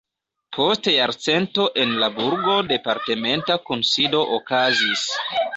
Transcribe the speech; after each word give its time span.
Post 0.55 0.87
jarcento 0.93 1.67
en 1.83 1.93
la 2.05 2.09
burgo 2.17 2.57
departementa 2.73 3.61
kunsido 3.69 4.27
okazis. 4.39 5.09